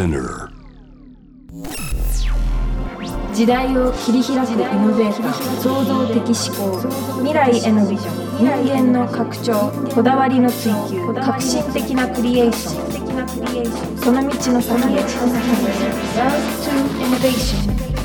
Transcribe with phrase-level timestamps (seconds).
[0.00, 0.48] Spinner
[3.34, 6.80] 時代を切り開くイノベーター創造的思考
[7.18, 12.96] 未来へのビジョン人間の拡張こだわりの追求革新的なクリエーショ
[13.96, 15.20] ンその道の先へ Love
[16.64, 16.72] to
[17.04, 18.00] Innovation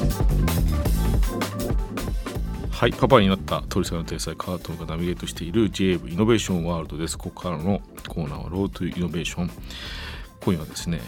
[2.72, 7.18] はい、パパになった鳥さんの天才カートンがナビゲートしている JAV イノベーションワールドです。
[7.18, 9.50] ここからのコーナーは Road to Innovation。
[10.42, 11.00] 今夜はですね、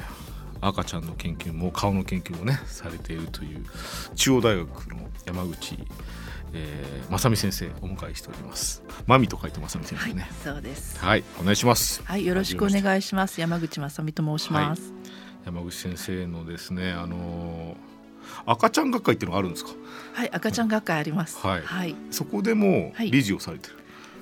[0.61, 3.65] 赤ちゃんの研究も顔の研究もねされているという
[4.15, 5.77] 中央大学の山口、
[6.53, 8.83] えー、真美先生お迎えしております。
[9.05, 10.29] マミと書いて真美先生ね。
[10.43, 10.97] そうです。
[10.99, 12.01] はい、お願いします。
[12.03, 13.39] はい、よろしくお願いします。
[13.39, 14.93] 山口真美と申します。
[15.45, 17.75] 山口先生のですね、あのー
[18.45, 19.71] 赤ちゃん学会っていうのがあるんですか？
[20.13, 21.37] はい、赤ちゃん学会あります。
[21.37, 23.75] はいはい、そこでもはい理事をされてる。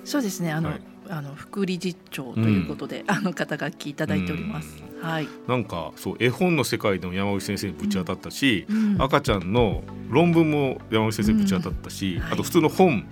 [0.03, 0.51] そうですね。
[0.51, 4.77] あの、はいあの副理事長ということで、あの肩書きいただいております。
[5.05, 5.27] はい。
[5.47, 13.05] なんかそう絵本の世界でも山口先生にぶち当たったし、うん赤ちゃんの論文も山口先生にぶち当たったし、うんはいあと普通の本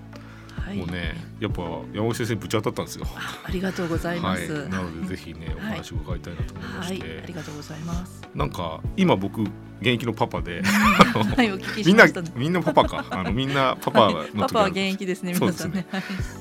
[0.65, 0.77] はい。
[0.77, 1.61] もね、やっぱ
[1.93, 3.05] 山口先生にぶち当たったんですよ。
[3.15, 4.51] あありがとうございます。
[4.51, 8.21] はい、なのでぜひねお はい話を伺いたいなと思いまはいして、、ありがとうございます。
[8.33, 10.63] なんか今僕現役のパパで
[11.85, 12.05] みんな。
[12.35, 15.85] みんなパパかあのみんなパパの時 パパは現役ですね、皆さんね。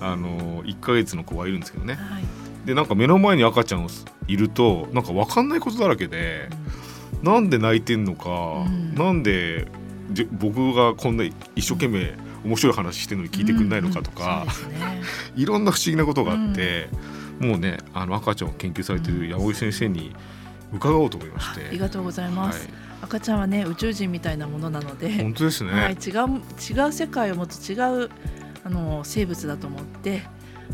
[0.00, 2.41] あの1ヶ月の子がいるんですけどねはい。
[2.64, 3.88] でなんか目の前に赤ちゃんを
[4.28, 6.48] いるとなんか分かんないことだらけで、
[7.22, 9.66] なんで泣いてんのか、んなんで
[10.12, 15.02] じ僕がこんな一生懸命面白い話してるのに聞いてくんないのかとか、うんうんね。
[15.36, 16.88] いろんな不思議なことがあって、
[17.40, 20.14] もうねあの赤ちゃんを研究されてる山口先生に
[20.72, 21.66] 伺おうと思いまして。
[21.66, 22.68] ありがとうございます。
[23.02, 28.10] 赤ちゃんはね宇宙人みたいなものなので、はい、本当ですね、はい、違う違う世界を持つ違う
[28.64, 30.22] あの生物だと思って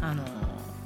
[0.02, 0.24] あの、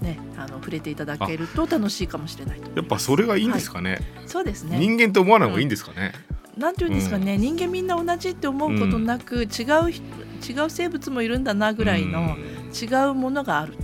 [0.03, 4.78] ね、あの触れていただけると楽しいかもしれないやっぱそれがいいんですかね、そうですね。
[4.78, 6.12] 人間と思わない方がいいんですかね、
[6.56, 9.47] なんていうんですかね、人間みんな同じって思うことなく、違う
[9.91, 10.02] 人
[10.42, 12.36] 違う生物もいるんだなぐらいの
[12.74, 13.74] 違うものがある。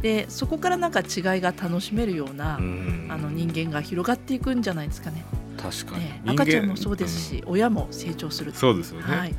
[0.00, 3.08] でそこからなんか違いが楽しめるような、うん。
[3.10, 5.24] あの人間が広がっていくんじゃないですかね。
[5.56, 9.34] 確かに、ね赤ちゃんもそうですし、親も成長するうんそうですよね、はい、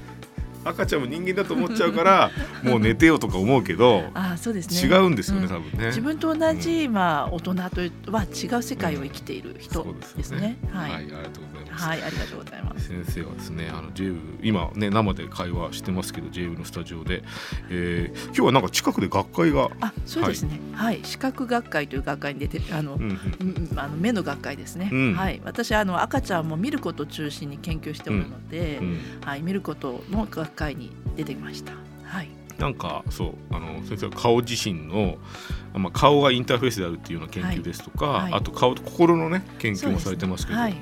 [0.66, 2.32] 赤ちゃんも人間だと思っちゃうから
[2.64, 4.96] もう寝てよとか思うけどあそうですね。
[4.96, 5.50] 違うんですよね、うん。
[5.50, 5.88] 多分ね。
[5.88, 10.58] 自分と同じ、まあ、大人とは違う世界を生きている人そうですね。
[10.72, 12.88] はい、はい、ありがとうございます、はい、ありがとうございます。
[12.88, 17.24] 先生はですねあの JV 今ね生で会話してますけど JV のスタジオで、
[17.70, 20.60] えー、今日はなんか近くで学会が、あ、そうですね。
[20.74, 23.10] はい、視覚学会という学会に出て、あの、うんうん。
[23.10, 24.90] うんあの目の学会ですね。
[24.92, 25.14] うん。
[25.16, 29.00] はい、私あの赤ちゃんも見ることを中心に研究しておるので、うん。
[29.24, 31.74] はい、見ることの学会に出てきました。
[32.04, 35.18] はい、なんかそうあの先生は顔自身の、
[35.74, 38.24] まあ、顔がインターフェースであるっていうような研究ですとか、はい。
[38.24, 40.76] はいあと顔と心のね研究もされてますけどはい、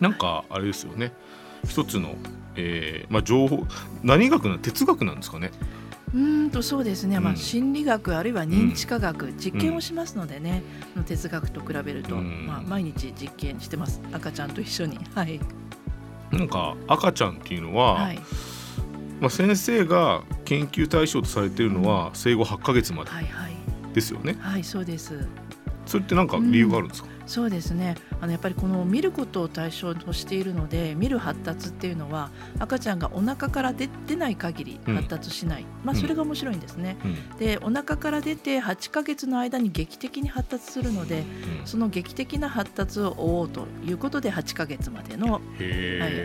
[0.00, 1.12] なんかあれですよね。
[1.66, 2.14] 一つの、
[2.56, 3.66] えーまあ、情報
[4.02, 5.50] 何学な哲学なんですかね？
[6.14, 10.62] うーんとそうですね、まあ、うん心理学あるいは認知科学、実験をしますのでね、
[11.04, 12.46] 哲学と比べると、うん。
[12.46, 14.00] まあ、毎日実験してます。
[14.12, 14.98] 赤ちゃんと一緒に。
[15.14, 15.38] はい、
[16.32, 18.18] なんか赤ちゃんっていうのは、はい、
[19.20, 23.52] まあ、先生が研究対象とされているのは生後8ヶ月まではいはい。
[23.94, 24.36] ですよね。
[24.38, 25.26] はいそうです。
[25.86, 27.94] それってなんか理由があるんですか、そうですね。
[28.20, 34.96] あのやっぱりこの見ることを対象としているので見る発達っていうのは赤ちゃんがお腹から出出ない限りうん。
[34.96, 36.00] 発達しない、まあ、うん。
[36.00, 36.96] それが面白いんですね。
[37.04, 37.38] うん。
[37.38, 41.20] でお腹から出て8ヶ月の間に劇的に発達するので
[41.60, 41.66] うん。
[41.66, 45.62] その劇的な発達を追おうということで8ヶ月までの、はい、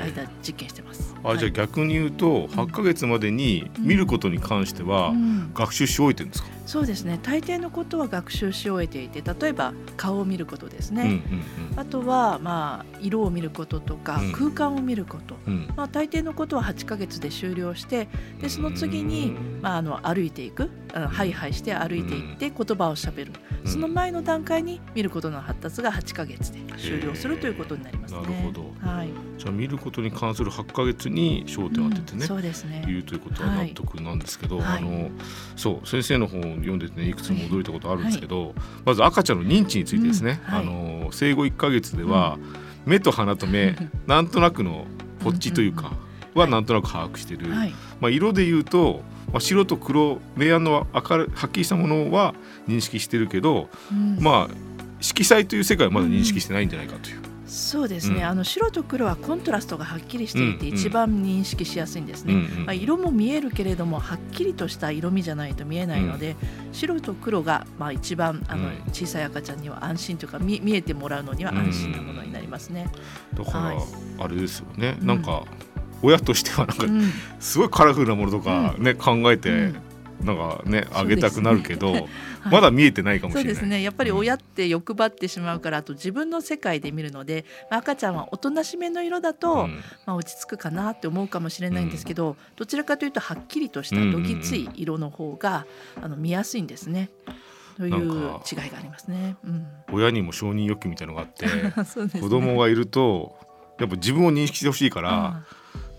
[0.02, 1.14] 間実験してます。
[1.26, 5.52] あじゃあ逆に言うと8ヶ月までに見ることに関してはうん。
[5.54, 7.20] 学習し終えてるんですか、そうですね。
[7.22, 11.44] 大抵のことは学習し終えていて例えば顔を見ることですね、うんうん
[11.76, 14.32] あとは、まあ、色を見ることとか、うん。
[14.32, 15.54] 空間を見ること、うん。
[15.54, 18.08] うんまあ、大抵のことは8ヶ月で終了して
[18.40, 19.32] でその次に、
[19.62, 20.70] まあ、あの歩いていく。
[20.94, 23.32] ハイハイして歩いていって言葉をしゃべる、
[23.66, 23.72] うん。
[23.72, 28.22] その前の段階に見ることの発達が8ヶ月で終了するということになりますね。
[28.22, 28.62] なるほど。
[28.80, 32.84] はいじゃあ見ることに関する8ヶ月に焦点を当ててね、うんそうですね。
[32.86, 34.78] 言うということは納得なんですけど、はい。
[34.78, 35.10] あの
[35.56, 38.54] そう先生の本を読んでてねいくつも驚いたことあるんですけど、
[38.86, 42.38] まず赤ちゃんの認知についてですね、あの生後1ヶ月では、
[42.86, 43.76] 目と鼻と目
[44.08, 44.86] なんとなくの
[45.20, 45.94] ポッチというか、
[46.34, 47.74] はなんとなく把握してる、はい。
[48.00, 49.02] まあ、色で言うと、
[49.32, 52.34] まあ、白と黒明暗の明るはっきりしたものは
[52.68, 54.18] 認識してるけど、うん。
[54.20, 58.26] まあ色彩という世界はまだ認識してないんじゃないかという、そうですね、うん。
[58.26, 66.36] あの白と黒はコントラストがはっきりしていてうん一番認識しやすいんですね、うんうんまあ、色も見えるけれどもはっきりとした色味じゃないと見えないので、
[66.72, 72.90] 白と黒がまあ一番あのうん小さい赤ちゃんには安心というか見見えてもらうのには安心なものになりますね。
[73.34, 73.78] だから、はい。
[74.20, 75.08] あれですよね、うん。
[75.08, 75.44] なんか
[76.02, 77.12] 親としてはなんかうん。
[77.40, 79.76] すごいカラフルなものとかね、考えて、うん
[80.24, 82.08] なんかねあげたくなるけど、はい。
[82.52, 83.54] まだ見えてないかもしそうれない。
[83.54, 83.82] ですね。
[83.82, 89.82] やっぱり親って欲張ってしまうからあと自分の世界で見るので、まあ赤ちゃんはおとなしめの色だと、うん。
[90.06, 95.66] まあ、落ち着くかなって思うかもしれないんですけど、どちらかというとはっきりとしたどぎつい色の方が、
[96.02, 97.10] あの見やすいんですね。
[97.78, 99.36] という違いかがありますね。
[99.44, 101.74] うん、親にも承認欲求みたいのがあって ね。
[102.22, 103.36] 子供がいると
[103.80, 105.44] やっぱ自分を認識してほしいから、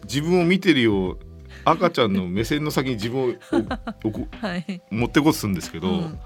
[0.04, 1.18] 自分を見てるよ
[1.64, 4.82] 赤ちゃんの目線の先に自分をこうん はい。
[4.90, 6.18] 持ってこするんですけど、うん。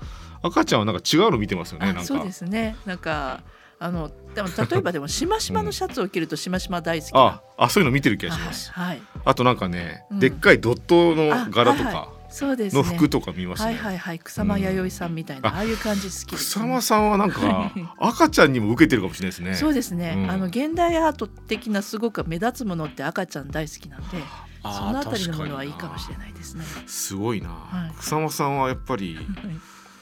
[0.42, 2.00] 赤ちゃんはなんか違うの見てますよねなんか。
[2.02, 2.76] あそうですね。
[2.86, 3.42] なんか
[3.80, 7.20] あのでも 例えばでも しましまのシャツを着るとしましま大好きな。
[7.20, 8.86] ああそういうの見てる気がします、はい。
[8.88, 9.02] はい。
[9.24, 10.18] あとなんかね、うん。
[10.20, 12.82] でっかいドットの柄とあはいはかそうですね。
[12.82, 14.18] の服とか見ますね、はいはいはい。
[14.18, 15.56] 草間彌生さんみたいな、うん。
[15.56, 19.54] ああいう感じ好き草間さんはなんか赤ちゃんにも受けてるかもしれないですね。
[19.54, 20.30] そうですね、うん。
[20.30, 24.18] あの現代アート的なすごく目立つものって赤ちゃん大好きなんで
[24.62, 26.64] そのあたりのものはいい確かもしれないですね。
[26.86, 27.98] すごいな、はい。
[27.98, 29.18] 草間さんはやっぱり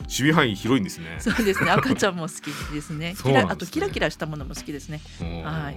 [0.03, 1.17] 守備範囲広いんですね。
[1.21, 1.71] そうですね。
[1.71, 3.15] 赤ちゃんも好きですね。
[3.21, 3.53] そうなんですね。
[3.53, 5.01] あとキラキラしたものも好きですね。
[5.45, 5.77] はい。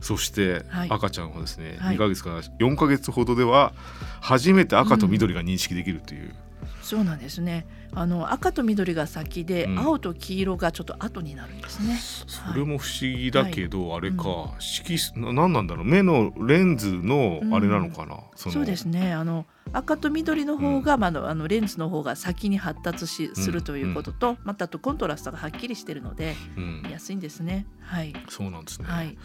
[0.00, 0.90] そして、はい。
[0.90, 1.96] 赤ちゃんはですね、はい。
[1.96, 3.72] 2ヶ月から4ヶ月ほどでは
[4.20, 6.34] 初めて赤と緑が認識できるという、
[6.82, 9.78] そうなんですねあの赤と緑が先で、うん。
[9.78, 11.98] 青と黄色がちょっと後になるんですね。
[12.26, 15.84] それも不思議だけど、あれか、う色素な何なんだろう？
[15.84, 18.54] 目のレンズのあれなのかな、その。
[18.54, 19.12] そうですね。
[19.12, 26.82] あの赤と緑の方が、まああの、レンズの方が先に発達しするということと、またあとコントラストがはっきりしてるのでうん。
[26.84, 27.66] 見やすいんですね。
[27.80, 29.16] はい、そうなんですね、はい。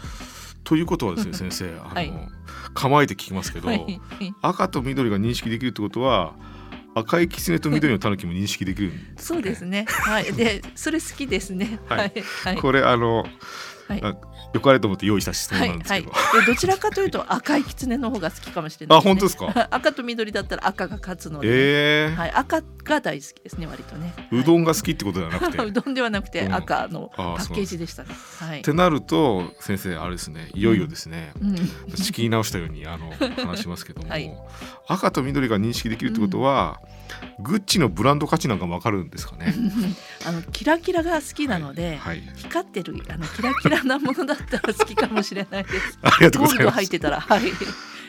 [0.63, 2.11] ということはですね 先生あの、はい。
[2.73, 3.99] 構えて聞きますけど、はい。
[4.41, 6.33] 赤と緑が認識できるってことは
[6.95, 9.85] 赤い狐と緑のタヌキも認識できるんですか、ね、 そうですね。
[9.87, 10.33] はい。
[10.33, 11.79] で、それ好きですね。
[11.87, 12.21] ははいい。
[12.21, 12.57] はい。
[12.57, 13.25] これあの、
[13.89, 14.15] はいあ
[14.53, 15.69] よかれと思って用意した質問はい。
[15.69, 16.03] なんですけはい。
[16.03, 19.03] ど、でどちらかというと赤い狐の方が好きかもしれないね。
[19.03, 19.67] 本当ですか？
[19.71, 21.47] 赤と緑だったら赤が勝つので、
[22.05, 22.31] えーはい。
[22.31, 24.13] 赤が大好きですね、割とね。
[24.31, 28.09] うどんが好きってことではなくて、はい、うどんではなくてうん赤のパッケージでしたね。
[28.39, 28.61] はいっ。
[28.63, 31.55] てなると先生あれですねいよいよですね、うん。
[31.95, 33.11] 仕切り直したようにあの
[33.45, 34.31] 話しますけども、 はい
[34.87, 36.79] 赤と緑が認識できるってことは、
[37.41, 39.53] グッチのブランド価値なんかもわかるんですかね？
[40.25, 45.99] あのキラキラが好きなので、はい、光ってるあのキラキラなものだったら好きかもしれないです。
[46.03, 46.75] ありがとうございます。
[46.75, 47.41] 入ってたら、はい。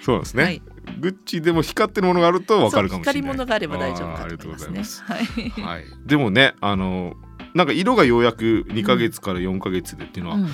[0.03, 0.63] そうですね、はい
[0.99, 3.21] グッチでも光ってるものがあるとわかるかもしれない。
[3.21, 5.03] 光り物があれば大丈夫かと思いがとうござますねいます。。
[5.05, 5.79] はい。
[5.79, 7.15] はい、でもねあの
[7.55, 10.49] なんか色がようやく2ヶ月から4ヶ月でっていうのは、うん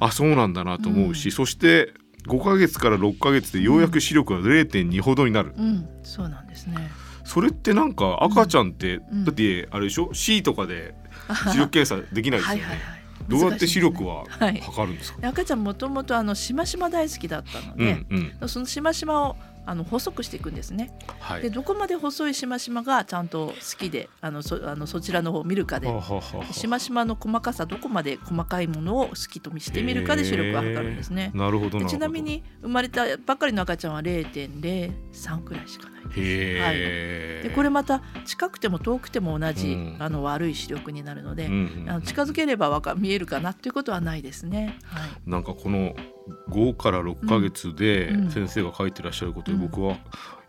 [0.00, 1.92] あそうなんだなと思うし、うんそして
[2.26, 6.90] 5ヶ月から6ヶ月でようやく視力が0.2ほどになる、うん、そうなんですね。
[7.32, 9.24] それってなんか赤ちゃんって、うん。
[9.24, 10.94] だってあれでしょ？C とかで
[11.50, 13.02] 視力検査できないですよね、はいはいはい。
[13.26, 14.60] どうやって視力ははい。
[14.60, 18.06] 測るんですか、赤ちゃんもともとあのしましま大好きだったのうで、ん
[18.42, 18.48] うん。
[18.48, 20.92] そのしましまをあの細くしていくんですね。
[21.20, 25.88] はいでどこまで細いしましまがちゃんと好きであのそあのそちらの方を見るかで
[26.52, 31.30] しましまの細かさどこまで細かいものを好きとしてみるかで視力が測るんですね。
[31.34, 36.02] なるほどちなみに生まれたばっかりの赤ちゃんは0.03くらいしかない。
[36.02, 44.78] へえ、でこれまた近くても遠くても同じ、うんあの悪い視力になるので、うんうんあの近づければわか見えるかなっていうことはないですね。
[44.84, 45.30] はい。
[45.30, 45.94] なんかこの
[46.50, 48.30] 5から6ヶ月でうん。
[48.30, 49.62] 先生が書いてらっしゃることでうん。
[49.62, 49.96] 僕は、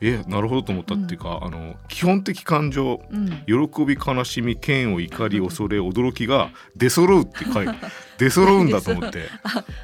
[0.01, 3.29] えなるほどと思ったっていうか、あの基本的感情うん。
[3.45, 7.73] 喜び悲しみ嫌悪怒り恐れ驚きが出揃うって書いて
[8.17, 9.27] 出揃うんだと思って。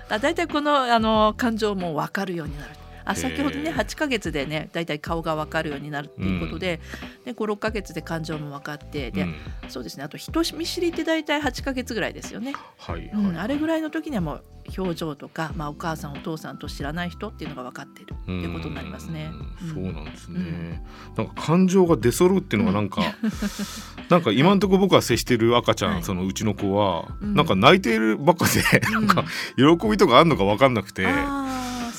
[0.09, 2.71] あ大体このあの感情も分かるようになる。
[3.05, 6.79] あ先ほどねへー8ヶ月でね大体顔が分かるようになるっていうことで,、
[7.25, 9.35] で56ヶ月で感情も分かってで、うん。
[9.67, 14.43] そうですねあと人見知りって大体8ヶ月ぐらいですよね、はいはい、うん、あれぐらいの時にはもう
[14.77, 19.31] 表情とか、まあ、お母さんお父さんと知らない人っていうのが分かってるっていうことになりますね。
[19.63, 19.73] うん。
[19.73, 21.25] そうなんですね、うん。
[21.25, 23.01] なんか感情が出揃うっていうのがなんか、
[24.09, 26.03] なんか今んところ僕が接してる赤ちゃん、はい。
[26.03, 27.33] そのうちの子は、うん。
[27.35, 29.07] なんか泣いているばっかで、うん。
[29.07, 29.25] なんか
[29.55, 31.07] 喜びとかあんのか分かんなくて、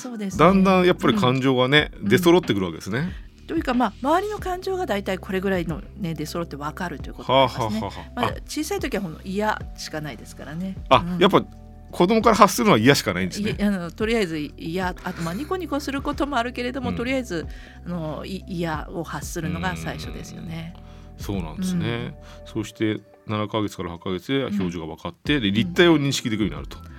[0.01, 3.13] そうです、ね、だんだんやっぱり感情がね、うん出揃ってくるわけですね。
[3.47, 7.81] というかまあ周りの感情が大体これぐらいのね出揃って分かるということはあになりますね。
[7.81, 10.77] はあはあまあ、小さい時はほんの嫌しかないですからね。
[10.89, 11.45] あ、うんやっぱ
[11.91, 13.57] 子供から発するのは嫌しかないんですいね。
[13.59, 17.45] あのとりあえず嫌あとまあニコニコすることもあるけれども、うんとりあえず
[17.85, 20.73] あのい嫌を発するのが最初ですよね。
[21.17, 22.17] そうなんですね。
[22.45, 26.90] そして7ヶ月から8ヶ月で表情が分かって、で立体を認識できるようになると。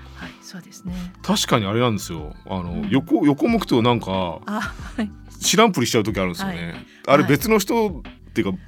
[0.56, 0.94] はい、そうですね。
[1.23, 2.35] 確かにあれなんですよ。
[2.47, 2.88] あの、うん。
[2.90, 5.11] 横横向くとなんかあはい。
[5.40, 6.87] 知らんぷりしちゃう時あるんですよね、はい。
[7.09, 7.30] あれはい。
[7.30, 8.59] 別の人っていうか、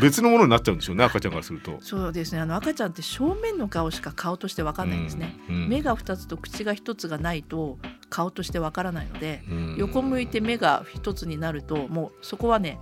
[0.00, 1.78] 別のものになっちゃうんでしょうね赤ちゃんからすると。
[1.80, 2.40] そうですね。
[2.40, 5.68] あの赤ちゃんって正面の顔しか顔として分かんないんですね、うんうん。
[5.68, 7.78] 目が2つと口が1つがないと
[8.10, 9.76] 顔として分からないので、うん。
[9.78, 12.80] 横向いて目が1つになるともうそこはね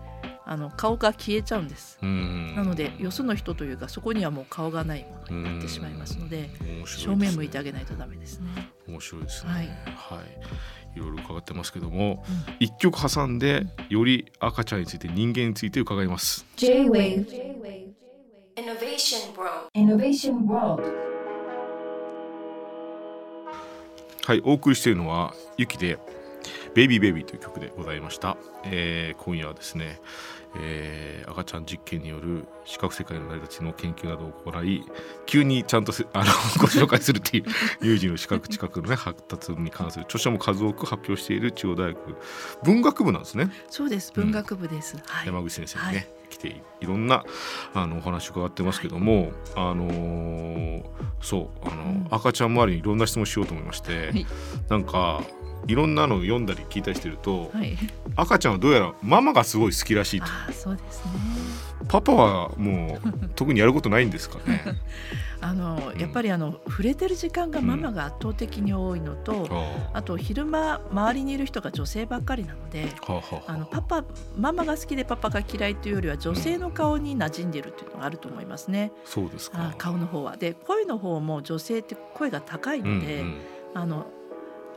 [0.49, 2.55] あの顔が消えちゃうんです、うん。
[2.55, 7.05] なのでよその人というかそこにはもう顔がないものになってしまいますので、面白いですね。
[7.05, 8.71] 正面向いてあげないとダメですね。
[8.87, 9.51] 面白いですね。
[9.51, 9.57] は
[10.15, 10.25] はい。
[10.95, 12.25] い、い、ろいろ伺ってますけども
[12.61, 16.47] 一曲挟んでより赤ちゃんについて人間について伺います。
[16.57, 17.27] J-Wave
[18.57, 20.83] Innovation World Innovation World
[24.25, 25.99] はいお送りしているのはゆきで
[26.75, 29.99] ベイビーベイビーという曲でございました、えー今夜はですね、
[30.61, 34.83] えー赤ちゃん実験による視覚世界の成り立ちの研究などを行い
[35.27, 36.25] 急にちゃんとせあの
[36.59, 37.45] ご紹介するっていう
[37.83, 42.17] 有事の視覚知覚のね発達に関する著書も数多く発表している中央大学
[42.63, 43.51] 文学部なんですね。
[43.69, 44.13] そうです。
[44.15, 44.97] 文学部です。
[45.07, 45.27] はい。
[45.27, 46.07] 山口先生にね、はい。
[46.31, 46.49] 来て
[46.81, 47.25] いろんな
[47.75, 50.83] あのお話を伺ってますけども、あのー
[51.21, 52.07] そうあの、うん。
[52.11, 54.27] 赤ちゃん周りにいろんな質問しようと思いまして、はい。
[54.71, 55.23] なんか
[55.67, 57.77] いろんなのを読んだり聞いたりしてると、はい。
[58.15, 61.11] 赤ちゃんはどうやらママがすごい好きらしいとああそうですね。
[61.89, 64.63] パパはもう 特にやることないんですかね？
[65.41, 72.89] あのうんやっぱりあの触れてる時間がママが圧倒的に多いのと、ああと昼間周りにいる人が女性ばっかりなので。
[73.07, 74.05] あはあはああのパパ
[74.37, 78.93] ママが好きでパパが嫌いというよりは女性の顔に馴染んでるっていうのがあると思いますね。
[79.05, 83.37] そうですかあ顔の方はで声の方も女性って声が高いので、うんうん
[83.75, 84.07] あの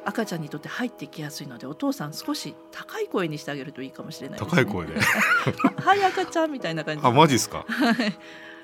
[0.05, 4.45] 赤ちゃんにとって入ってきやすいのでお父さん少し高い声にしてあげるといいかもしれないね。
[4.49, 4.93] 高い声で。
[5.81, 7.01] はい赤ちゃんみたいな感じ。
[7.01, 7.65] であマジですか？
[7.67, 7.95] はい。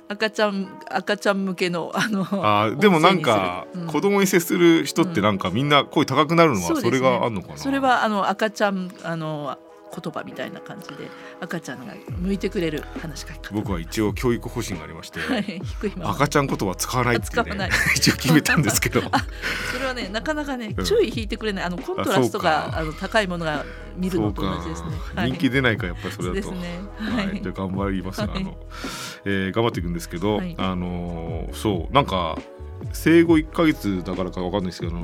[0.07, 3.87] 赤ちゃん赤ちゃん向けのあのあーでもなんか、うん。
[3.87, 7.57] 子供に接する人ってなんかみんな声高くなるのはそれがあるのかな？
[7.57, 9.57] それはあの赤ちゃんあの
[10.01, 10.95] 言葉みたいな感じで
[11.39, 13.53] 赤ちゃんが向いてくれる話し書き方。
[13.53, 15.61] 僕は一応教育方針がありまして、 はい
[16.01, 17.69] 赤ちゃん言葉は使わないってね使わない。
[17.95, 19.01] 一応決めたんですけど。
[19.71, 20.85] それはねなかなかねうん。
[20.85, 21.63] 注意引いてくれない。
[21.65, 24.89] あのコントラストあがあの高いものが見るのと同じですね。
[25.15, 25.31] はい。
[25.31, 26.35] 人気出ないかやっぱりそれだと。
[26.35, 26.79] ですね。
[26.99, 27.37] は、はい。
[27.37, 28.21] いじゃあ頑張ります。
[28.21, 28.29] はい。
[28.33, 28.57] あの、
[29.25, 30.55] えー頑張っていくんですけど、はい。
[30.57, 32.37] あのーそうなんか
[32.93, 35.01] 生後1ヶ月だからかわかんないですけど、うう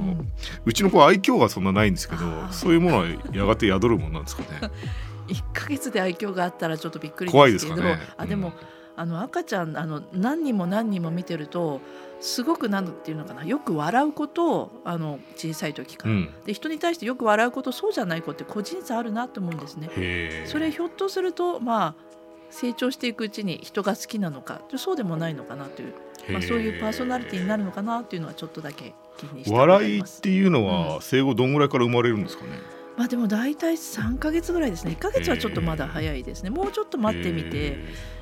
[0.70, 0.74] ん。
[0.74, 2.22] ちの子は愛嬌がそんなないんですけど
[2.52, 4.72] そういうものはやがて宿るもんなんですかね。
[5.28, 8.14] 一ヶ月で愛嬌があったらちょっとびっくりですけれど怖いですかね。
[8.18, 8.54] あでも、うん。
[8.98, 11.80] あの赤ちゃんあの何人も何人も見てると
[12.20, 13.44] すごくなんていうのかな。
[13.44, 16.30] よく笑うことをあの小さい時から、うん。
[16.46, 20.44] で人に対してよく笑うことそうじゃない子って個人差あるなと思うんですね。
[20.46, 22.11] それひょっとするとまあ
[22.52, 25.94] 成長していくうちに人が好きなのかそうでもないのかなという、
[26.30, 32.50] まあ、そういうパーソナリティになるのかなというのはちょっとだけ気にして笑いっていうのうは生後どんぐらいから生まれるんですかね、
[32.98, 34.92] まあでも大体3ヶ月ぐらいですね。
[34.92, 36.50] 1ヶ月はちょっとまだ早いですね。
[36.50, 37.78] もうちょっと待ってみて、へ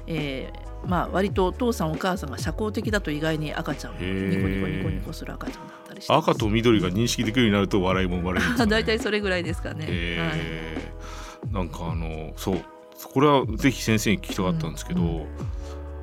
[0.07, 6.13] えーまあ割とお父さんお母さんが社交的だと意外に赤ちゃんをニコニコニコニコする赤ちゃんだったりして。
[6.13, 11.53] 赤と緑が認識できるようになると笑いも生まれるんですか、ね、 大体それぐらいですかね、はい。
[11.53, 12.63] なんかあのそう
[13.07, 15.27] これはぜひ先生に聞きたかったんですけど、うん。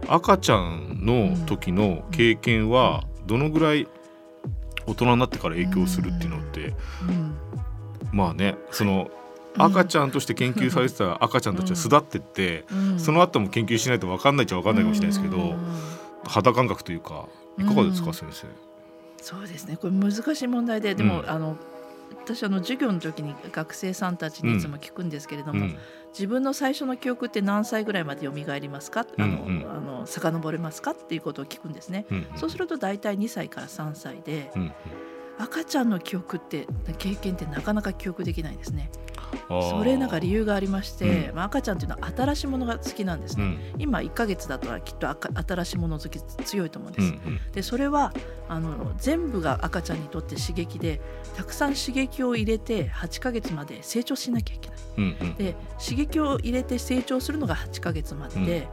[0.09, 3.87] 赤ちゃんの時の経験はどのぐらい
[4.87, 6.75] 大人になってから影響するっていうのって、
[7.09, 7.37] うん。
[8.13, 9.11] まあねその
[9.57, 13.01] うん赤ちゃんとして研究されてた赤ちゃんたちは巣立ってって、うん。
[13.01, 15.57] その後も研究しないと分かんないっちゃ分かんないかもしれないですけど、うん。
[16.27, 17.27] 肌感覚というか
[17.59, 18.15] いかがですか、うん。
[18.15, 18.47] 先生？
[19.23, 19.79] そうですね。
[19.79, 21.31] これ難しい問題ででも、うん。
[21.31, 21.57] あの
[22.11, 25.79] 私あの授業の時に学生さんたちにいつも聞くんですけれども、うん。
[26.13, 29.71] 自分の最初の記憶って何歳ぐらいまで蘇りますか、あのうんうん。
[29.71, 30.93] あの遡れますか？
[30.93, 32.07] っていうことを聞くんですね。
[32.11, 34.73] うんそうすると大体2歳から3歳でうんうん
[35.39, 36.67] 赤ちゃんの記憶って
[36.99, 38.91] 経験ってなかなか記憶できないですね。
[39.49, 43.45] それなんか理由がありまして、うんまあ、赤ちゃんっていうのは新しいものが好きなんですね。
[43.45, 47.09] うん今1ヶ月だときっと赤新しいもの好き強いと思うんです。
[47.09, 48.13] うんうんでそれは
[48.49, 51.01] あの全部が赤ちゃんにとって刺激で
[51.37, 54.79] たくさん刺激を入れて8ヶ月まで成長しなきゃいけない。
[54.99, 58.69] うんうんで刺激を入れて成長するのが8ヶ月までで、だい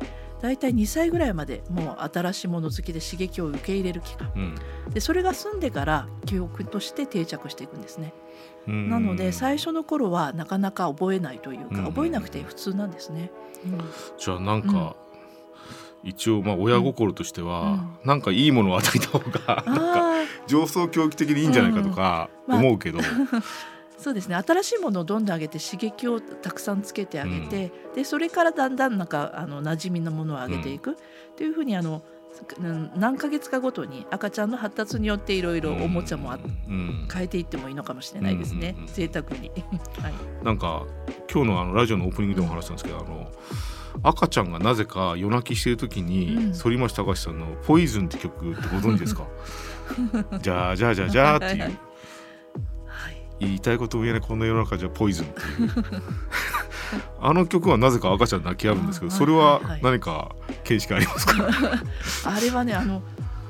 [0.57, 4.31] たい2歳ぐらいまでもう新しいもの好きで刺激を受け入れる期間。
[4.35, 4.55] うん。
[4.93, 8.13] でそれが済んでから記憶として定着していくんですね。
[8.67, 8.89] うん。
[8.89, 11.85] なので最初の頃はなかなか覚えないというか、うん。
[11.85, 13.31] 覚えなくて普通なんですね。
[13.65, 13.79] うん。
[14.17, 14.95] じゃあなんか、
[16.03, 23.03] 一応まあ親心としては、なんかいいものを与えた方がなんかあ上層教育的にいいんじゃないかとか思うけど、あ
[24.03, 24.35] そうですね。
[24.35, 30.95] 新しいものをどんどん上げて刺激をたくさんつけてあげて、でそれからだんだんなんかあの馴染みのものを上げていく、っ
[31.37, 32.03] ていうふうにあの
[32.59, 37.07] うん何ヶ月かごとに赤ちゃんの発達によっていろいろおもちゃもあうん。
[37.11, 39.51] 変えていってもいいのかもしれないですね、うんうんうん贅沢に。
[40.01, 40.83] はい、なんか
[41.31, 43.31] 今日のあのラジオのオープニングでも話したんですけど、あの
[44.01, 46.53] 赤ちゃんがなぜか夜泣きしてる時に、うん。
[46.53, 49.23] 反町隆史さんの「ポイズン」って曲ってご存知ですか？
[50.41, 51.77] じゃあじゃあじゃあじゃあっていう
[53.39, 55.69] 言いたいことも言えないこの世の中じゃポイズンっていう。
[57.19, 61.47] あの曲はなぜか赤ちゃん泣き合うんですけどあそれは何か見識ありますか、
[62.25, 63.01] あれはねあの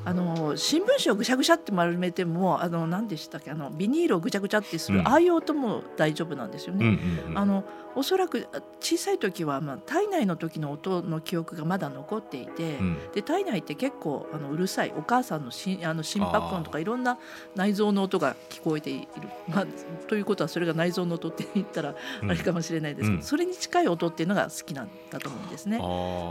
[0.06, 5.08] あの新聞紙をぐしゃぐしゃって丸めてもあの何でしたっけあのビニールをぐちゃぐちゃってする、うん。
[5.08, 6.88] ああいう音も大丈夫なんですようんね。
[6.88, 7.38] うんうん。
[7.38, 7.64] あの
[7.96, 12.98] おそらくあ小さい時は、まあ、体内の時の音の記憶がまだ残っていて、うん。
[13.14, 17.18] で体内って結構あのうるさいお母さんのしあの心拍音とかいろんな
[17.56, 19.08] 内臓の音が聞こえている、
[19.48, 19.66] まあ、
[20.08, 22.32] ということはそれが内臓の音って言ったらうん。
[22.32, 23.24] あれかもしれないですけど、うん。
[23.24, 25.78] それに近い音っていうのが好きなんだと思うんですね。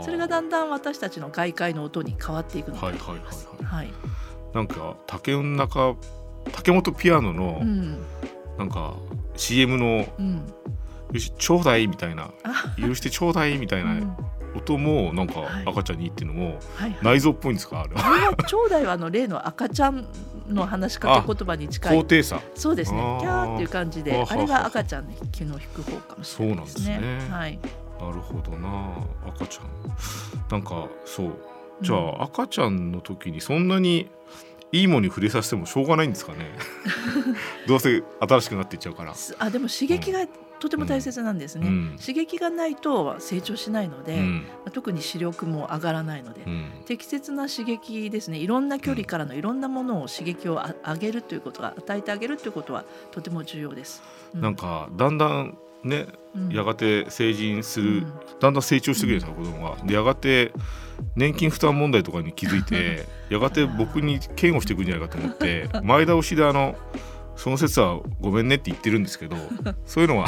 [0.03, 3.93] それがだんだん私たちの外界の音に変わっていくので、はいはいはいはいはい。
[4.53, 5.95] なんか竹の中
[6.51, 7.97] 竹本ピアノのうん。
[8.57, 8.95] なんか
[9.35, 10.53] CM のうん、
[11.11, 12.29] 「よしちょうだい」みたいな。
[12.43, 13.99] あ「許してちょうだい」みたいうん。
[14.01, 14.17] な
[14.55, 15.63] 音もなんかはい。
[15.65, 16.97] 赤ちゃんにっていうのもはいはい。
[17.01, 17.81] 内臓っぽいんですか？
[17.81, 18.05] あれは。
[18.05, 20.05] あれは長大はあの例の赤ちゃん
[20.47, 21.97] の話しかけ言葉に近い。
[21.97, 22.39] 高低差。
[22.53, 23.17] そうですね。
[23.21, 26.85] キャーっていう感じではははあれが赤ちゃんの気の引く方かもしれないですね。
[26.85, 27.33] そうなんですね。
[27.35, 27.59] はい。
[27.99, 28.69] なるほどな
[29.27, 29.65] 赤ちゃん。
[30.51, 31.31] なんかそう
[31.81, 34.09] じゃあ、赤ちゃんの時にそんなに
[34.71, 36.51] いいものに触れさせてもしょうがないんですかね？
[37.67, 40.25] どうせ新しくなっていっちゃうから、すあでも刺激が
[40.59, 41.97] とても大切なんですね、うん。
[41.99, 44.45] 刺激がないと成長しないので、うん。
[44.71, 46.71] 特に視力も上がらないので、うん。
[46.85, 48.37] 適切な刺激ですね。
[48.37, 54.01] いろんな距離からのいろんなものを刺激をあ上げるということが与えてあげるということはとても重要です。
[54.33, 56.49] うなんかだんだんねうん。
[56.49, 58.13] やがて成人する、うん。
[58.39, 59.77] だんだん成長してくるんですよ子供が。
[59.85, 60.51] でやがて
[61.15, 66.75] 年金負担問題とかに気づいて やがて僕に嫌悪してくるんじゃないかと思って前倒しであの
[67.35, 69.35] その説はごめんねって言ってるんですけど
[69.85, 70.27] そういうのは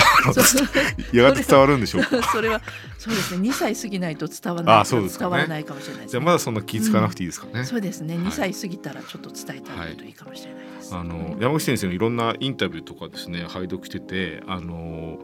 [1.13, 2.21] やがて伝わるんでしょうか？
[2.31, 2.61] それは
[2.97, 3.49] そうですね。
[3.49, 5.29] 2歳過ぎないと伝わらないあそうですかね。
[5.31, 7.63] 伝わらないかもしれないね、じゃあまだそんな気ぃつかなくていいですかね。
[7.63, 8.15] そうですね。
[8.15, 8.25] はい。
[8.25, 10.95] 2歳過ぎたらちょっと伝えてあげるといいかもしれないです。
[10.95, 15.19] あの山口先生のいろんなインタビューとかですね拝読しててあの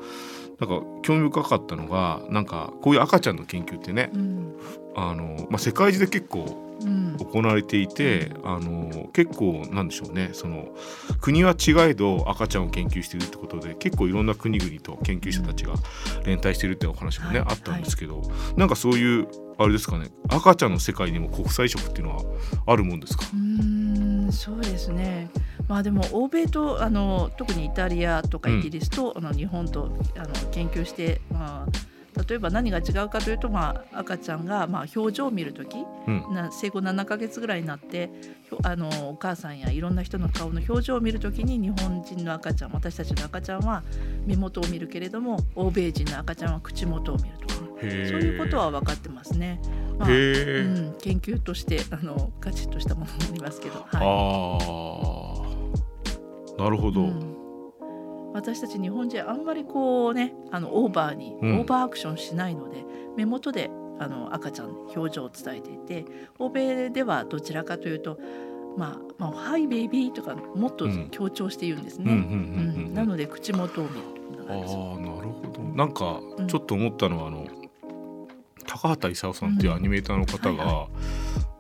[0.61, 4.55] なんか興味深かったのがなんかこういう赤ちゃんの研究ってねうん。
[4.95, 7.17] あの、まあ、世界中で結構うん。
[7.17, 10.69] 行われていてあの結構なんでしょうねその
[11.19, 15.73] 国は違えど赤ちゃんを研究しているってことで結構いろんな国々と研究者たちが
[16.25, 17.47] 連帯しているってお話もね、はい。
[17.49, 18.21] あったんですけど、
[18.55, 19.27] なんかそういう
[19.59, 22.23] あれですかね赤ちゃんの世界にも国際色っていうのは
[22.65, 23.25] あるもんですか？
[23.31, 25.29] うーんそうですね。
[25.71, 36.33] まあでも欧米とあの特にイタリアとかうんイギリスと、あの日本とあの研究して、まあ例えば何が違うかというと、まあ赤ちゃんがまあ表情を見るとき、うん。
[36.33, 38.11] な生後7ヶ月ぐらいになって、
[38.63, 43.81] あのお母さんやいろんな人の顔の表情を見るときに日本人の赤ちゃん、私たちの赤ちゃんは
[44.25, 49.61] 目元を見るけれども、欧米人の赤ちゃんは口元を見るとか、そういうことは分かってますね。
[49.97, 53.87] まあへうえ、ん、研究としてあのガチッとしたものになりますけど、はい。
[53.95, 55.50] ああ
[56.57, 57.37] なるほど、うん。
[58.33, 61.59] 私たち日本人あんまりこうねあのオーバーに、うん。
[61.59, 62.83] オーバーアクションしないので
[63.17, 66.05] 目元であの赤ちゃんの表情を伝えていて
[66.39, 68.17] 欧米ではどちらかというと
[68.77, 71.09] 「まあまあ、ハイベイビー」とかもっとうん。
[71.11, 72.11] 強調して言うんですね。
[72.11, 72.93] うんうんうんうんうん。
[72.93, 75.61] なので口元を見るあああなるほど。
[75.75, 76.47] なんかうん。
[76.47, 77.45] ちょっと思ったのは、あの
[78.65, 80.87] 高畑勲さんっていうアニメーターの方が、うんは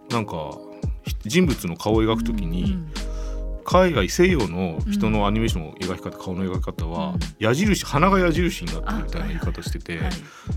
[0.09, 0.57] なんか
[1.23, 2.91] 人物の顔を描くときに、うん
[3.63, 7.19] 海外西洋の人のアニメーションの描き方、顔の描き方は、うん。
[7.39, 10.11] 矢印鼻が矢印になってるみたいな言い方してて、はい。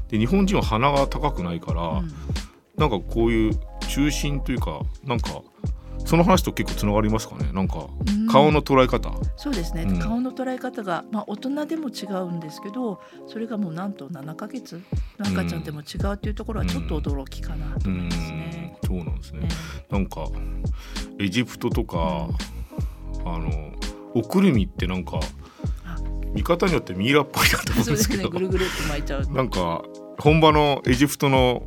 [0.09, 2.13] で日本人は鼻が高くないから、うん。
[2.77, 5.43] なんかこういう中心というかなんか
[6.05, 7.51] その話と結構つながりますかね？
[7.53, 8.27] なんかうん。
[8.27, 9.99] 顔の捉え方、そうですね、うん。
[10.01, 14.83] 顔の捉え方が、まあ、大人でも違うんですけどそれがもうなんと7ヶ月？
[15.19, 18.77] の赤ちゃんでも違うっていうところはちょっと驚きかなと思いますね。
[18.83, 18.89] うん。
[18.89, 19.41] そうなんですね。
[19.41, 19.49] ね。
[19.91, 20.27] なんか
[21.19, 22.29] エジプトとか、
[23.25, 23.73] あの
[24.15, 25.19] おくるみってなんか
[25.85, 25.97] あ
[26.33, 29.27] 見方によってミイラっぽいなと思うんですけどぐるぐるって巻いちゃう。
[29.33, 29.83] なんか
[30.19, 31.63] 本場のエジプトの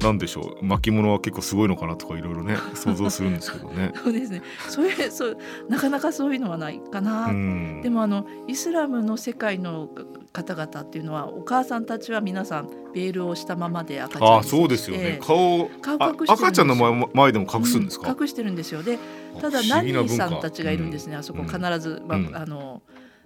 [0.00, 3.92] なんでしょう巻物は結構すごいのかなとかいろいろね想像するんですけどね。
[4.04, 4.42] そうですね。
[4.68, 7.26] そういうそうなかなかそういうのはないかな。
[7.26, 9.88] うん、でもあのイスラムの世界の
[10.32, 15.18] 方々っていうのはお母さんたちは皆さんベールをしたままで赤ちゃんにあそうですよね。
[15.22, 18.12] 顔あ顔隠して赤ちゃんの前前でも隠すんですか？
[18.12, 18.82] うん隠してるんですよ。
[18.82, 18.98] で
[19.40, 21.46] ただナニーさんたちがいるんですね、あそこうん。
[21.46, 22.36] 必ず、まあうん。
[22.36, 22.82] あの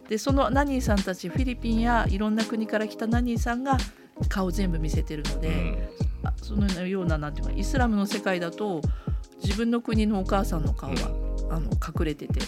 [0.08, 3.76] でそのナニーさんたちフィリピンやいろんな国から来たナニーさんが
[4.28, 5.88] 顔全部見せてるので、
[6.42, 8.80] そのようななんていうかイスラムの世界だと
[9.42, 10.96] 自分の国のお母さんの顔は、
[11.50, 12.40] あの隠れてて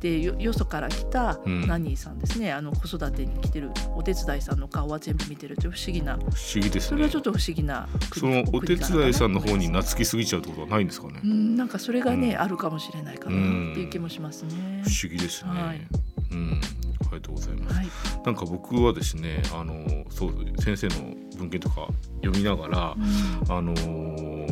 [0.00, 1.66] でよよそから来たうん。
[1.66, 6.16] ナニーさんですね、あの子育てに来てるお手伝いさんの顔は全部見てるという不思議な。
[6.16, 6.80] 不思議ですね。
[6.80, 11.20] それはちょっと不思議なそのお手伝いさんの方にな懐きすぎちゃうってことはないんですかね。
[11.22, 12.40] うんなんかそれがね、うん。
[12.40, 14.82] あるかもしれないかなっていう気もしますね。
[14.84, 15.86] 不思議ですね、はい。
[16.32, 16.60] うん。
[16.60, 16.87] あ
[17.18, 17.76] りがとうございます。
[17.76, 17.86] はい、
[18.24, 21.88] なんか僕はですねあのそう先生の文献とか
[22.22, 23.52] 読みながら、うん。
[23.52, 24.48] あのー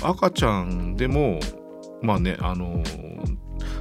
[0.00, 1.40] 赤ちゃんでも
[2.02, 3.38] まあねあのー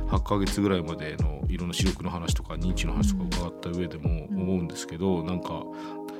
[0.08, 5.63] 8ヶ月ぐらいまでのいろんな視力の話とか認知の話とか伺った上でもうん思うんですけど、なんか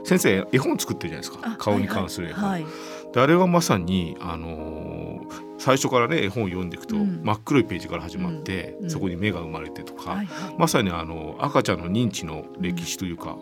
[0.08, 1.54] 先生絵本作ってるじゃないですか。
[1.54, 2.50] あ顔に関する絵本。
[2.50, 2.72] はいはい
[3.14, 7.22] であれはまさに、あのー最初からね絵本を読んでいくと、うん。
[7.24, 8.90] 真っ黒いページから始まって、うん。
[8.92, 10.56] そこに目が生まれてとか、はいはい。
[10.58, 13.38] まさにあの赤ちゃんの認知の歴史というか、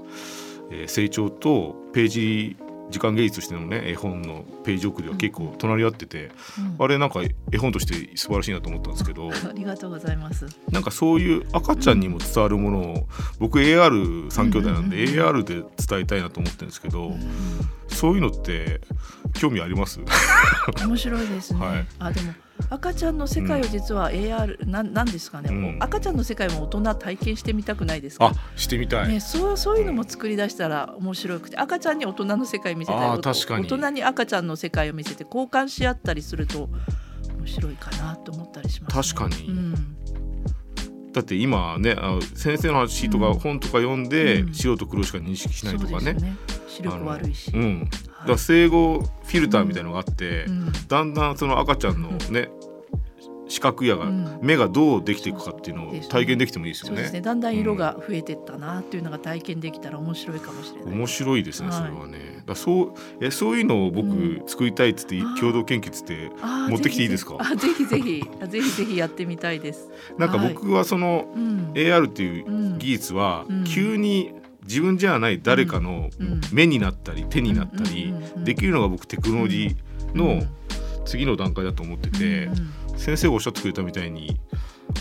[0.71, 2.57] えー成長とページ
[2.89, 6.75] 時間芸術としてのね絵本のページ送りは結構隣り合ってて、うん。
[6.83, 7.21] あれなんか
[7.51, 10.45] 絵本として素晴らしいなと思ったんですけど ありがとうございます。
[10.71, 13.07] なんかそういう赤ちゃんにも伝わるものを
[13.39, 15.53] 僕 AR3 兄弟なんでうんうんうん AR で
[15.87, 17.19] 伝えたいなと思ってるんですけど、うん。
[17.87, 18.81] そういうのって
[19.35, 19.99] 興味あります？
[20.85, 21.59] 面白いですね。
[21.59, 21.87] はい。
[21.99, 22.33] あでも
[22.69, 25.83] 赤ちゃんの世界を実は AR、なんなんですかね、うん。
[25.83, 28.27] 赤ちゃんの世界も大人体験してみたくないですか？
[28.27, 28.33] あ。
[28.55, 36.69] してみたい、ね、そうそういうのも作り出したら面白くて赤ちゃんに大人の世界見せたり大人に赤ちゃんの世界を見せて交換し合ったりすると
[37.37, 39.49] 面白いかなと思ったりします、確かに。
[39.49, 39.73] うん。
[41.11, 43.39] だって今ねあの先生の話とかうん。
[43.39, 44.53] 本とか読んで、うん。
[44.53, 45.99] 白と黒しか認識しないとかね。
[45.99, 46.37] そうですよね
[46.75, 47.89] 視力悪いし、うん、
[48.27, 50.71] だ生後フィルターみたいなのがあって、うん。
[50.87, 52.49] だんだんその赤ちゃんのね
[53.47, 54.39] 視覚野が、うん。
[54.41, 56.95] 目がどうできていくかっていうのを体験できてもいいですよね。
[56.95, 57.21] そうですね。
[57.21, 61.77] だんだん色が増えてったなっていうのが体験できたら面白いかもしれない、面白いですね、はい。
[61.77, 62.43] それはね。
[62.47, 66.31] だそうえそういうのを僕、うん作りたいっつって共同研究っつって
[66.69, 67.37] 持ってきていいですか？
[67.55, 68.23] ぜひぜひ。
[68.41, 68.75] あぜひぜひ。
[68.77, 69.89] ぜひやってみたいです。
[70.17, 71.71] なんか僕はそのうん。
[71.75, 72.77] AR っていううん。
[72.79, 73.63] 技術はうん。
[73.63, 74.33] 急に
[74.65, 76.41] 自分じゃない誰かのうん。
[76.51, 78.43] 目になったり手になったりうんうんうんうん。
[78.43, 80.43] できるのが僕テクノロジーの
[81.05, 84.39] 次の段階だと思っててうんうん先生がおっしゃってくれたみたいに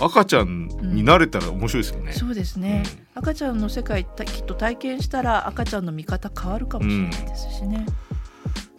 [0.00, 2.12] 赤ちゃんになれたら面白いですよね。
[2.12, 2.83] そうですね、
[3.14, 7.87] 赤ちゃんの世界たきっと体験したら赤ちゃんの見方変わるかもしれないですしね。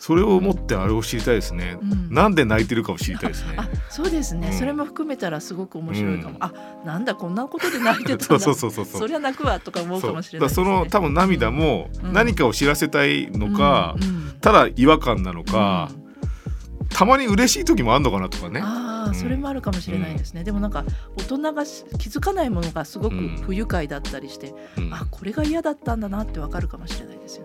[0.05, 1.79] それを持ってあれを知りたいですね。
[1.81, 2.13] うん。
[2.13, 3.55] なんで泣いてるかを知りたいですね。
[3.57, 4.53] あそうですね、うん。
[4.53, 6.43] それも含めたらすごく面白いかも、うん。
[6.43, 6.53] あ
[6.85, 9.01] なんだこんなことで泣いてたん そうだそうそうそう。
[9.01, 12.13] そりゃ泣くわとか思うかもしれないね、その多分涙もうん。
[12.13, 14.33] 何かを知らせたいのか、うんうん。
[14.41, 16.87] ただ違和感なのか、うん。
[16.89, 18.61] たまに嬉しい時もあんのかなとかね。
[18.63, 19.15] ああ、うん。
[19.15, 20.85] それもあるかもしれないですね、でもなんか
[21.17, 23.41] 大人がし気づかないものがすごくうん。
[23.43, 24.93] 不愉快だったりして、うん。
[24.93, 27.44] あこれが嫌だったんだなってわかるかもしれないですよ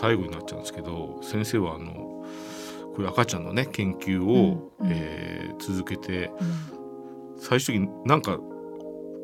[0.00, 4.92] 最後になっちゃうんですけど先生はあのこういう赤ちゃんのね研究を、うんうん。
[4.92, 7.38] えー続けてうん。
[7.40, 8.38] 最終的になんか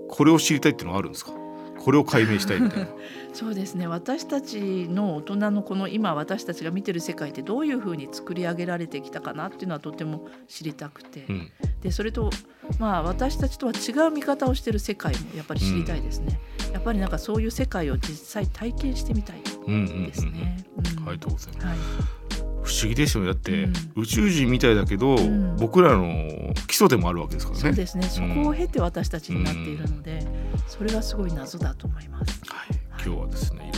[0.08, 1.32] これを知りたいっていうのはあるんですか？
[1.78, 2.88] これを解明したいみたいな。
[3.32, 3.86] そうですね。
[3.86, 11.50] 私たちの大人のこの今私たちが見てる世界ってどういうふうに作り上げられてきたかなっていうのはとても知りたくて、うん。
[11.82, 12.30] でそれと
[12.78, 16.40] まあ私たちとは違う見方をしてる世界もやっぱり知りたいですね、
[16.72, 20.64] やっぱりなんかそういう世界を実際体験してみたいうんうんうんですね。
[20.76, 21.66] うんありがとうございます。
[21.66, 21.78] はい。
[22.62, 23.30] 不思議ですよね。
[23.30, 23.72] だって、うん。
[23.96, 25.56] 宇宙人みたいだけど、ん。
[25.58, 27.62] 僕らの基礎でもあるわけですからね。
[27.62, 28.04] そうですね。
[28.04, 28.42] そうん。
[28.42, 30.26] こを経て私たちになっているので、
[30.66, 32.40] それがすごい謎だと思います。
[32.46, 33.70] はい、今日はですね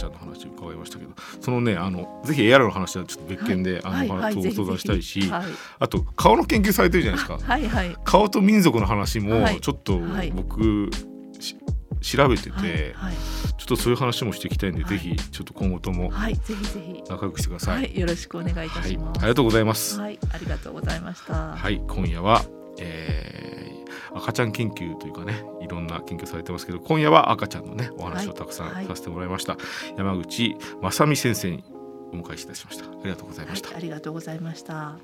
[0.00, 4.34] ちゃんの話を伺いましたけどそのねあのぜひ AR の話はちょっと別件で、あの、はい。
[4.34, 5.44] ご相談したいし、はい、
[5.78, 7.38] あと顔の研究されてるじゃないですか。
[7.44, 7.96] はいはい。
[8.04, 9.60] 顔と民族の話もはい。
[9.60, 10.30] ちょっとはい。
[10.30, 10.90] 僕、
[11.38, 11.56] し
[12.00, 12.70] 調べてて、はい。
[12.94, 13.14] はい。
[13.58, 14.90] ちょっとそういう話もしていきたいんで、はい。
[14.90, 17.72] ぜひちょっと今後ともはい、ぜひぜひ、仲良くしてくださ。
[17.72, 17.92] はい。
[17.92, 19.18] い、よろしくお願いいたはい、します。
[19.18, 20.00] ありがとうございます。
[20.00, 21.34] はい、ありがとうございました。
[21.56, 22.44] はい、今夜は、
[22.78, 23.79] えー
[24.14, 29.56] 赤ちゃん研究というかねいろんな研究されてますけど今夜は赤ちゃんのねお話をたくさんはいさせてもらいました、
[29.96, 31.64] 山口正美先生に
[32.12, 32.84] お迎えいたしました。
[32.84, 34.98] ありがとうございました、はい、ありがとうございました。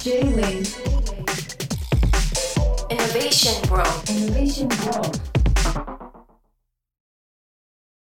[0.00, 1.30] J-Wave
[2.90, 3.86] Innovation World.
[4.08, 5.39] Innovation World